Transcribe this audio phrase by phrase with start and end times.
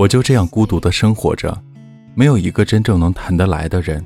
[0.00, 1.62] 我就这样孤独的生活着，
[2.14, 4.02] 没有一个真正能谈得来的人。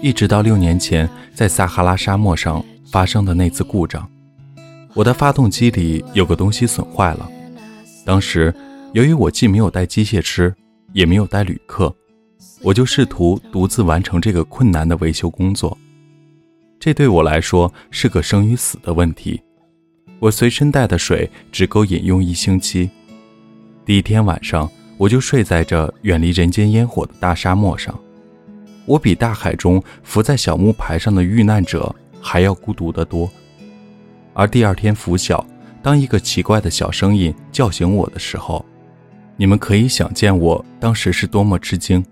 [0.00, 4.08] 一直到六年前在撒哈拉沙漠上发生的那次故障，
[4.94, 7.30] 我的发动机里有个东西损坏了。
[8.02, 8.54] 当时
[8.94, 10.54] 由于我既没有带机械师，
[10.94, 11.94] 也没有带旅客，
[12.62, 15.76] 我就试图独自完成这个困难的维修工作。
[16.78, 19.38] 这对我来说是个生与死的问题。
[20.18, 22.88] 我随身带的水只够饮用一星期。
[23.84, 24.66] 第一天晚上。
[25.00, 27.98] 我就睡在这远离人间烟火的大沙漠上，
[28.84, 33.26] 我比大海中浮在小木牌上的遇难者还要孤独得多。
[34.34, 35.42] 而第二天拂晓，
[35.82, 38.62] 当一个奇怪的小声音叫醒我的时候，
[39.38, 42.04] 你们可以想见我当时是多么吃惊。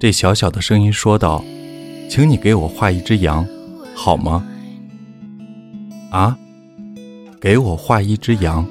[0.00, 1.44] 这小小的声音说道
[2.10, 3.46] ：“请你给我画一只羊，
[3.94, 4.44] 好吗？”
[6.10, 6.36] 啊，
[7.40, 8.66] 给我画一只羊。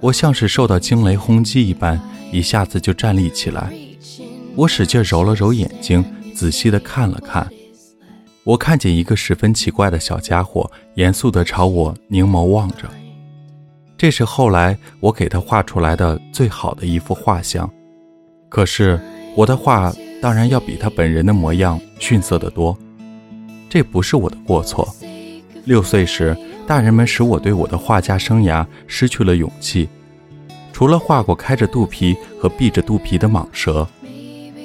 [0.00, 2.00] 我像是受到惊雷轰击一般，
[2.32, 3.72] 一下子就站立起来。
[4.56, 7.46] 我使劲揉了揉眼睛，仔细的看了看。
[8.42, 12.88] 我看见一个十分奇怪的小家伙，严肃的朝我凝眸望着。
[13.98, 17.70] 这是后来我给他画出来的最好的一幅画像。
[18.48, 18.98] 可是
[19.36, 22.76] 我的画当然要比他本人的模样逊色得多。
[23.68, 24.88] 这不是我的过错。
[25.64, 26.36] 六岁时。
[26.66, 29.88] 大人们使我对我的画家生涯失去了勇气，
[30.72, 33.84] 除了画过开着肚皮和闭着肚皮的蟒蛇，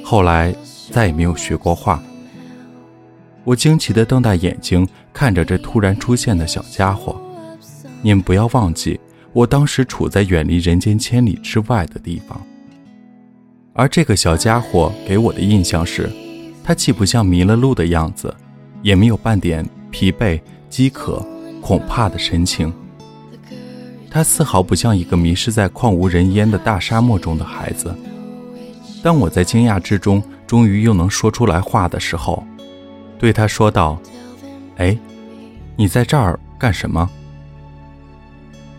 [0.04, 0.54] 后来
[0.92, 2.00] 再也没有学过画。
[3.44, 7.20] 我惊奇地瞪大眼睛看着这突然出现的小家伙。
[8.04, 9.00] 你们不要忘记，
[9.34, 12.40] 我当时处在远离人间千里之外的地方。
[13.74, 16.08] 而这个小家伙给我的印象是，
[16.64, 18.32] 他既不像迷了路的样子，
[18.84, 20.40] 也没有半点疲惫、
[20.76, 21.26] 饥渴。
[21.62, 22.72] 恐怕的神情，
[24.12, 27.96] 他丝毫不像一个迷失在旷无人烟的大沙漠中的孩子。
[29.02, 32.46] 当我在惊讶之中，终于又能说出来话的时候，
[33.18, 33.98] 对他说道
[34.76, 34.96] ：“哎，
[35.78, 37.10] 你在这儿干什么？”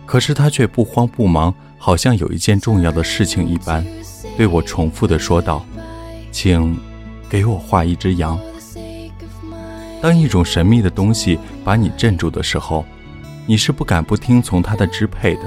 [0.04, 3.82] 可是他却不慌不忙，好像有一件重要的事情一般，
[4.36, 5.64] 对我重复的说道
[6.30, 6.78] ：“请
[7.28, 8.38] 给我画一只羊。”
[10.00, 12.84] 当一种神秘的东西把你镇住的时候，
[13.46, 15.42] 你是不敢不听从它的支配的。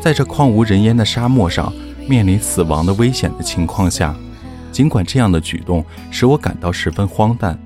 [0.00, 1.72] 在这旷无人烟的沙漠上，
[2.06, 4.14] 面临死亡的危险的情况下，
[4.70, 7.58] 尽管这样的举动使我感到十分荒诞，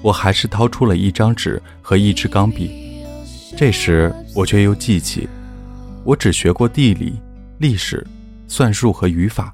[0.00, 3.02] 我还是掏出了一张纸和一支钢笔。
[3.56, 5.28] 这时，我却又记起，
[6.04, 7.20] 我只学过地理、
[7.58, 8.06] 历史、
[8.46, 9.52] 算术和语法，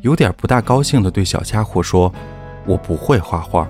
[0.00, 2.12] 有点不大高兴地对小家伙说
[2.66, 3.68] ：“我不会画画。”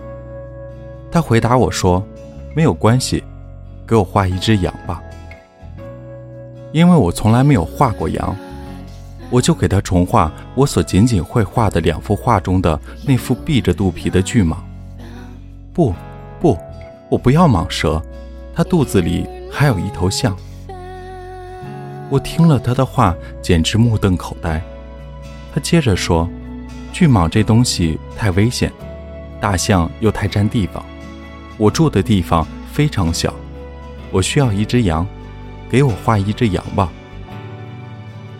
[1.10, 2.04] 他回答我说
[2.54, 3.24] ：“没有关系，
[3.86, 5.02] 给我画一只羊吧。”
[6.70, 8.36] 因为我从来没有画过羊，
[9.30, 14.56] 我就给他重画我所仅仅会画的两幅画中的那幅闭着肚皮的巨蟒。
[15.72, 15.94] 不，
[16.38, 16.58] 不，
[17.08, 18.02] 我不要蟒蛇，
[18.54, 20.36] 它肚子里还有一头象。
[22.10, 24.62] 我听了他的话，简直目瞪口呆。
[25.54, 26.28] 他接着说
[26.92, 28.70] ：“巨蟒这东西太危险，
[29.40, 30.84] 大象又太占地方。”
[31.58, 33.34] 我住的地方非常小，
[34.10, 35.06] 我需要一只羊，
[35.68, 36.90] 给我画一只羊吧。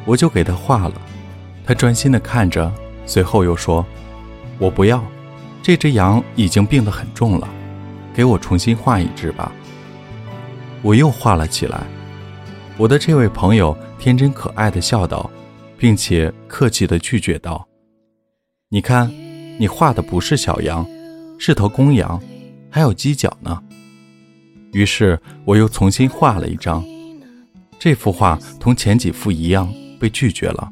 [0.05, 0.95] 我就给他画了，
[1.67, 2.73] 他专心的看着，
[3.05, 3.85] 随后又说
[4.59, 5.05] ：“我不要，
[5.63, 7.49] 这只羊已经病得很重了，
[8.15, 9.53] 给我重新画一只吧。”
[10.81, 11.83] 我又画了起来。
[12.77, 15.29] 我的这位朋友天真可爱的笑道，
[15.77, 17.67] 并且客气的拒绝道
[18.71, 19.13] ：“你看，
[19.59, 20.87] 你画的不是小羊，
[21.37, 22.19] 是头公羊。”
[22.71, 23.63] 还有犄角呢。
[24.73, 26.85] 于是我又重新画了一张，
[27.79, 30.71] 这幅画同前几幅一样被拒绝了。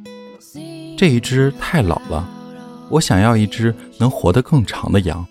[0.99, 2.29] 这一只太老了，
[2.91, 5.27] 我想要一只能活得更长的羊。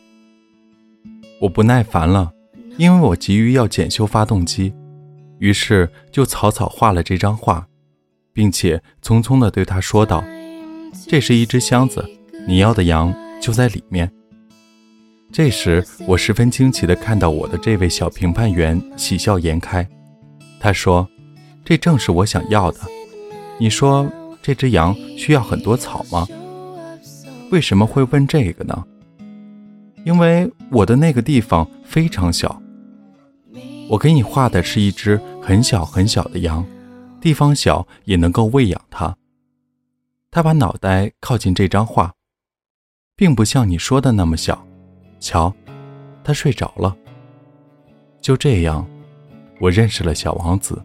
[1.42, 2.32] 我不耐烦了，
[2.78, 4.74] 因为我急于要检修发动机，
[5.38, 7.68] 于是就草草画了这张画，
[8.34, 10.24] 并且匆匆地对他说道
[11.08, 12.04] ：“这是一只箱子，
[12.48, 14.12] 你要的羊就在里面。”
[15.36, 19.86] 这时我十分惊奇的看到我的这位小评判员喜笑颜开
[20.62, 21.06] 他说
[21.66, 22.80] 这正是我想要的。
[23.60, 24.10] 你说
[24.42, 26.26] 这只羊需要很多草吗？
[27.52, 28.82] 为什么会问这个呢？
[30.06, 32.62] 因为我的那个地方非常小。
[33.90, 36.66] 我给你画的是一只很小很小的羊
[37.20, 39.14] 地方小也能够喂养它。
[40.32, 42.14] 他把脑袋靠近这张画
[43.18, 44.66] 并不像你说的那么小。
[45.26, 45.52] 瞧
[46.24, 46.96] 他睡着了。
[48.22, 48.88] 就这样
[49.60, 50.80] 我认识了小王子。